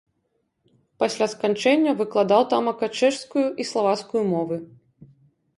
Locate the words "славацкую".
3.73-4.23